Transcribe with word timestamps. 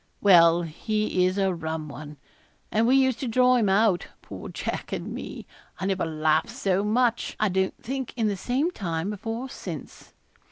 Well, 0.19 0.63
he 0.63 1.27
is 1.27 1.37
a 1.37 1.53
rum 1.53 1.87
one; 1.87 2.17
and 2.71 2.87
we 2.87 2.95
used 2.95 3.19
to 3.19 3.27
draw 3.27 3.55
him 3.57 3.69
out 3.69 4.07
poor 4.23 4.49
Jack 4.49 4.91
and 4.91 5.13
me. 5.13 5.45
I 5.79 5.85
never 5.85 6.05
laughed 6.07 6.49
so 6.49 6.83
much, 6.83 7.35
I 7.39 7.49
don't 7.49 7.77
think, 7.83 8.11
in 8.17 8.27
the 8.27 8.35
same 8.35 8.71
time, 8.71 9.11
before 9.11 9.43
or 9.45 9.49
since. 9.49 10.15